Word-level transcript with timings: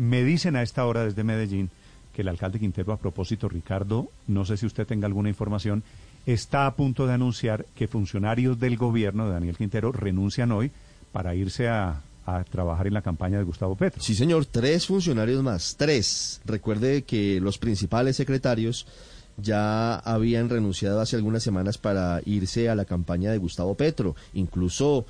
Me 0.00 0.24
dicen 0.24 0.56
a 0.56 0.62
esta 0.62 0.86
hora 0.86 1.04
desde 1.04 1.24
Medellín 1.24 1.68
que 2.14 2.22
el 2.22 2.28
alcalde 2.28 2.58
Quintero, 2.58 2.94
a 2.94 2.96
propósito, 2.96 3.50
Ricardo, 3.50 4.08
no 4.28 4.46
sé 4.46 4.56
si 4.56 4.64
usted 4.64 4.86
tenga 4.86 5.06
alguna 5.06 5.28
información, 5.28 5.82
está 6.24 6.64
a 6.64 6.74
punto 6.74 7.06
de 7.06 7.12
anunciar 7.12 7.66
que 7.74 7.86
funcionarios 7.86 8.58
del 8.58 8.78
gobierno 8.78 9.26
de 9.26 9.32
Daniel 9.32 9.58
Quintero 9.58 9.92
renuncian 9.92 10.52
hoy 10.52 10.70
para 11.12 11.34
irse 11.34 11.68
a, 11.68 12.00
trabajar 12.50 12.86
en 12.86 12.94
la 12.94 13.02
campaña 13.02 13.36
de 13.36 13.44
Gustavo 13.44 13.74
Petro. 13.76 14.00
Sí, 14.00 14.14
señor, 14.14 14.46
tres 14.46 14.86
funcionarios 14.86 15.42
más, 15.42 15.74
tres. 15.76 16.40
Recuerde 16.46 17.02
que 17.02 17.38
los 17.40 17.58
principales 17.58 18.16
secretarios 18.16 18.86
ya 19.36 19.96
habían 19.96 20.48
renunciado 20.48 21.00
hace 21.00 21.16
algunas 21.16 21.42
semanas 21.42 21.76
para 21.76 22.22
irse 22.24 22.70
a 22.70 22.74
la 22.74 22.86
campaña 22.86 23.32
de 23.32 23.38
Gustavo 23.38 23.74
Petro. 23.74 24.14
Incluso 24.32 25.04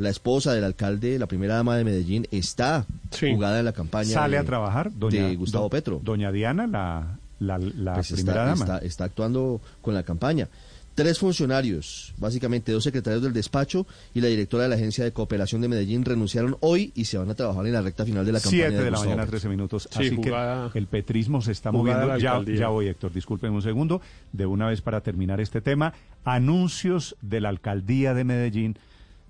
la 0.00 0.10
esposa 0.10 0.52
del 0.54 0.64
alcalde, 0.64 1.18
la 1.18 1.26
primera 1.26 1.54
dama 1.56 1.76
de 1.76 1.84
Medellín, 1.84 2.26
está 2.30 2.86
jugada 3.18 3.58
en 3.58 3.64
la 3.66 3.72
campaña. 3.72 4.10
¿Sale 4.10 4.36
de, 4.36 4.42
a 4.42 4.44
trabajar 4.44 4.90
doña, 4.94 5.26
de 5.28 5.36
Gustavo 5.36 5.64
do- 5.64 5.70
Petro. 5.70 6.00
Doña 6.02 6.32
Diana, 6.32 6.66
la, 6.66 7.18
la, 7.38 7.58
la 7.58 7.94
Pues 7.94 8.12
primera 8.12 8.42
está, 8.42 8.64
dama. 8.64 8.64
Está, 8.76 8.78
está 8.86 9.04
actuando 9.04 9.60
con 9.82 9.94
la 9.94 10.02
campaña. 10.02 10.48
Tres 10.94 11.18
funcionarios, 11.18 12.12
básicamente 12.18 12.72
dos 12.72 12.82
secretarios 12.84 13.22
del 13.22 13.32
despacho 13.32 13.86
y 14.12 14.20
la 14.20 14.26
directora 14.28 14.64
de 14.64 14.70
la 14.70 14.74
Agencia 14.74 15.04
de 15.04 15.12
Cooperación 15.12 15.60
de 15.60 15.68
Medellín 15.68 16.04
renunciaron 16.04 16.56
hoy 16.60 16.92
y 16.94 17.04
se 17.06 17.16
van 17.16 17.30
a 17.30 17.34
trabajar 17.34 17.64
en 17.66 17.72
la 17.72 17.80
recta 17.80 18.04
final 18.04 18.26
de 18.26 18.32
la 18.32 18.40
campaña. 18.40 18.68
Siete 18.68 18.82
de, 18.84 18.90
la 18.90 18.98
mañana, 18.98 19.16
Petro. 19.22 19.30
13 19.30 19.48
minutos. 19.48 19.88
Sí, 19.90 19.98
Así 20.06 20.16
jugada- 20.16 20.70
que 20.72 20.78
el 20.78 20.86
petrismo 20.88 21.40
se 21.42 21.52
está 21.52 21.70
moviendo. 21.72 22.18
Ya, 22.18 22.42
ya 22.44 22.68
voy, 22.68 22.88
Héctor, 22.88 23.12
discúlpeme 23.12 23.54
un 23.54 23.62
segundo. 23.62 24.02
De 24.32 24.44
una 24.46 24.66
vez 24.66 24.80
para 24.82 25.00
terminar 25.00 25.40
este 25.40 25.60
tema, 25.60 25.94
anuncios 26.24 27.16
de 27.22 27.40
la 27.40 27.48
alcaldía 27.50 28.12
de 28.12 28.24
Medellín 28.24 28.76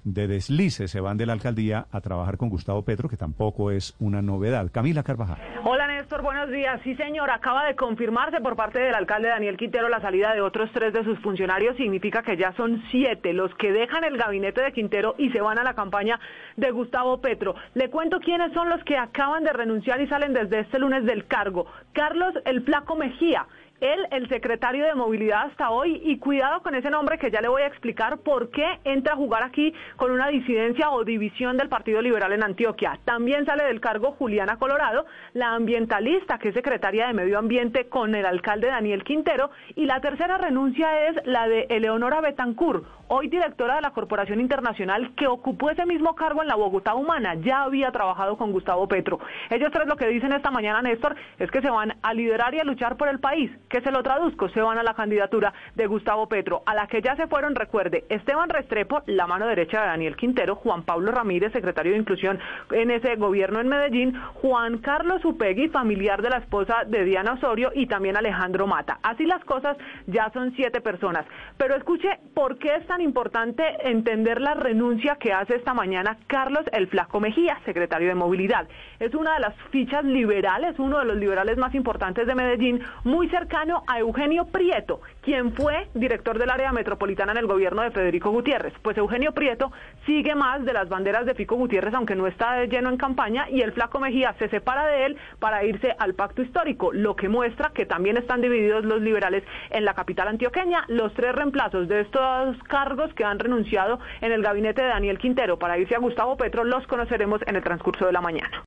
de 0.05 0.29
deslice 0.29 0.89
se 0.89 1.01
van 1.01 1.17
de 1.17 1.27
la 1.27 1.33
alcaldía 1.33 1.87
a 1.91 2.01
trabajar 2.01 2.37
con 2.37 2.49
Gustavo 2.49 2.85
Petro, 2.85 3.09
que 3.09 3.17
tampoco 3.17 3.71
es 3.71 3.95
una 3.99 4.23
novedad. 4.23 4.71
Camila 4.73 5.03
Carvajal. 5.03 5.39
Hola 5.65 5.87
Néstor, 5.87 6.23
buenos 6.23 6.51
días. 6.51 6.81
Sí 6.85 6.95
señor, 6.97 7.31
acaba 7.31 7.67
de 7.67 7.77
confirmarse 7.77 8.41
por 8.41 8.57
parte 8.57 8.79
del 8.79 8.95
alcalde 8.95 9.29
Daniel 9.29 9.57
Quintero 9.57 9.89
la 9.89 10.01
salida 10.01 10.35
de 10.35 10.41
otros 10.41 10.71
tres 10.73 10.93
de 10.93 11.05
sus 11.05 11.19
funcionarios. 11.21 11.77
Significa 11.77 12.23
que 12.23 12.37
ya 12.37 12.53
son 12.53 12.83
siete 12.91 13.33
los 13.33 13.55
que 13.57 13.73
dejan 13.73 14.05
el 14.05 14.17
gabinete 14.17 14.63
de 14.63 14.73
Quintero 14.73 15.15
y 15.19 15.31
se 15.31 15.41
van 15.41 15.59
a 15.59 15.65
la 15.65 15.75
campaña 15.75 16.19
de 16.57 16.71
Gustavo 16.71 17.21
Petro. 17.21 17.55
Le 17.75 17.91
cuento 17.91 18.21
quiénes 18.21 18.53
son 18.53 18.69
los 18.69 18.83
que 18.85 18.97
acaban 18.97 19.45
de 19.45 19.53
renunciar 19.53 20.01
y 20.01 20.09
salen 20.09 20.33
desde 20.33 20.61
este 20.61 20.79
lunes 20.79 21.05
del 21.05 21.27
cargo. 21.27 21.67
Carlos 21.93 22.35
el 22.45 22.63
Flaco 22.63 22.97
Mejía. 22.97 23.47
Él, 23.81 24.07
el 24.11 24.29
secretario 24.29 24.85
de 24.85 24.95
movilidad 24.95 25.47
hasta 25.47 25.71
hoy, 25.71 26.01
y 26.05 26.19
cuidado 26.19 26.63
con 26.63 26.75
ese 26.75 26.91
nombre 26.91 27.19
que 27.19 27.31
ya 27.31 27.41
le 27.41 27.49
voy 27.49 27.63
a 27.63 27.67
explicar 27.67 28.19
por 28.19 28.51
qué 28.51 28.79
entra 28.85 29.15
a 29.15 29.17
jugar 29.17 29.43
aquí 29.43 29.73
con 29.97 30.11
una 30.11 30.29
disidencia 30.29 30.91
o 30.91 31.05
división 31.05 31.57
del 31.57 31.69
Partido 31.69 32.03
Liberal 32.03 32.33
en 32.33 32.43
Antioquia. 32.43 32.99
También 33.05 33.47
sale 33.47 33.65
del 33.65 33.81
cargo 33.81 34.13
Juliana 34.13 34.59
Colorado, 34.59 35.07
la 35.33 35.55
ambientalista 35.55 36.39
que 36.39 36.49
es 36.49 36.55
secretaria 36.55 37.07
de 37.07 37.15
Medio 37.15 37.39
Ambiente 37.39 37.89
con 37.89 38.15
el 38.15 38.27
alcalde 38.27 38.69
Daniel 38.69 39.05
Quintero, 39.05 39.51
y 39.75 39.87
la 39.87 40.01
tercera 40.01 40.37
renuncia 40.39 41.09
es 41.09 41.17
la 41.25 41.49
de 41.49 41.67
Eleonora 41.71 42.21
Betancourt, 42.21 42.85
hoy 43.09 43.29
directora 43.29 43.77
de 43.77 43.81
la 43.81 43.91
Corporación 43.91 44.41
Internacional 44.41 45.15
que 45.17 45.27
ocupó 45.27 45.71
ese 45.71 45.85
mismo 45.85 46.15
cargo 46.15 46.43
en 46.43 46.49
la 46.49 46.55
Bogotá 46.55 46.95
Humana, 46.95 47.35
ya 47.35 47.63
había 47.63 47.91
trabajado 47.91 48.37
con 48.37 48.53
Gustavo 48.53 48.87
Petro. 48.87 49.19
Ellos 49.51 49.71
tres 49.73 49.89
lo 49.89 49.97
que 49.97 50.07
dicen 50.07 50.33
esta 50.33 50.51
mañana, 50.51 50.81
Néstor, 50.81 51.17
es 51.39 51.51
que 51.51 51.61
se 51.61 51.71
van 51.71 51.97
a 52.03 52.15
liderar 52.15 52.55
y 52.55 52.61
a 52.61 52.65
luchar 52.65 52.97
por 52.97 53.09
el 53.09 53.19
país. 53.19 53.51
Que 53.71 53.81
se 53.83 53.93
lo 53.93 54.03
traduzco, 54.03 54.49
se 54.49 54.61
van 54.61 54.79
a 54.79 54.83
la 54.83 54.95
candidatura 54.95 55.55
de 55.77 55.87
Gustavo 55.87 56.29
Petro, 56.29 56.63
a 56.67 56.75
la 56.75 56.89
que 56.89 57.01
ya 57.01 57.15
se 57.15 57.29
fueron, 57.29 57.55
recuerde, 57.55 58.05
Esteban 58.09 58.49
Restrepo, 58.49 59.03
la 59.07 59.29
mano 59.29 59.47
derecha 59.47 59.81
de 59.81 59.87
Daniel 59.87 60.17
Quintero, 60.17 60.57
Juan 60.57 60.83
Pablo 60.83 61.13
Ramírez, 61.13 61.53
secretario 61.53 61.93
de 61.93 61.99
Inclusión 61.99 62.41
en 62.73 62.91
ese 62.91 63.15
gobierno 63.15 63.61
en 63.61 63.69
Medellín, 63.69 64.21
Juan 64.43 64.79
Carlos 64.79 65.25
Upegui, 65.25 65.69
familiar 65.69 66.21
de 66.21 66.31
la 66.31 66.39
esposa 66.39 66.79
de 66.85 67.05
Diana 67.05 67.35
Osorio, 67.35 67.71
y 67.73 67.87
también 67.87 68.17
Alejandro 68.17 68.67
Mata. 68.67 68.99
Así 69.05 69.25
las 69.25 69.45
cosas, 69.45 69.77
ya 70.09 70.31
son 70.33 70.53
siete 70.57 70.81
personas. 70.81 71.25
Pero 71.57 71.77
escuche, 71.77 72.09
¿por 72.35 72.59
qué 72.59 72.75
es 72.75 72.87
tan 72.89 73.01
importante 73.01 73.63
entender 73.85 74.41
la 74.41 74.55
renuncia 74.55 75.15
que 75.15 75.33
hace 75.33 75.55
esta 75.55 75.75
mañana 75.75 76.19
Carlos 76.27 76.65
el 76.73 76.89
Flaco 76.89 77.21
Mejía, 77.21 77.57
secretario 77.65 78.09
de 78.09 78.17
Movilidad? 78.17 78.67
Es 78.99 79.15
una 79.15 79.35
de 79.35 79.41
las 79.41 79.55
fichas 79.71 80.05
liberales, 80.05 80.77
uno 80.81 80.99
de 80.99 81.05
los 81.05 81.17
liberales 81.17 81.57
más 81.57 81.73
importantes 81.77 82.27
de 82.27 82.35
Medellín, 82.35 82.83
muy 83.05 83.29
a 83.61 83.99
Eugenio 83.99 84.47
Prieto, 84.47 85.03
quien 85.21 85.53
fue 85.53 85.89
director 85.93 86.39
del 86.39 86.49
área 86.49 86.73
metropolitana 86.73 87.33
en 87.33 87.39
el 87.39 87.47
gobierno 87.47 87.83
de 87.83 87.91
Federico 87.91 88.31
Gutiérrez. 88.31 88.73
Pues 88.81 88.97
Eugenio 88.97 89.33
Prieto 89.33 89.71
sigue 90.07 90.35
más 90.35 90.65
de 90.65 90.73
las 90.73 90.89
banderas 90.89 91.27
de 91.27 91.35
Fico 91.35 91.57
Gutiérrez, 91.57 91.93
aunque 91.93 92.15
no 92.15 92.27
está 92.27 92.55
de 92.55 92.69
lleno 92.69 92.89
en 92.89 92.97
campaña, 92.97 93.51
y 93.51 93.61
el 93.61 93.73
Flaco 93.73 94.01
Mejía 94.01 94.35
se 94.39 94.49
separa 94.49 94.87
de 94.87 95.05
él 95.05 95.19
para 95.41 95.63
irse 95.63 95.95
al 95.99 96.15
pacto 96.15 96.41
histórico, 96.41 96.91
lo 96.95 97.17
que 97.17 97.29
muestra 97.29 97.71
que 97.75 97.85
también 97.85 98.17
están 98.17 98.41
divididos 98.41 98.87
los 98.87 99.03
liberales 99.03 99.45
en 99.69 99.85
la 99.85 99.93
capital 99.93 100.29
antioqueña. 100.29 100.85
Los 100.89 101.13
tres 101.13 101.35
reemplazos 101.35 101.87
de 101.87 102.01
estos 102.01 102.57
cargos 102.63 103.13
que 103.13 103.25
han 103.25 103.39
renunciado 103.39 103.99
en 104.23 104.33
el 104.33 104.43
gabinete 104.43 104.81
de 104.81 104.89
Daniel 104.89 105.19
Quintero 105.19 105.59
para 105.59 105.77
irse 105.77 105.95
a 105.95 105.99
Gustavo 105.99 106.39
Petro 106.39 106.65
los 106.65 106.87
conoceremos 106.87 107.43
en 107.47 107.57
el 107.57 107.63
transcurso 107.63 108.07
de 108.07 108.13
la 108.13 108.23
mañana. 108.23 108.51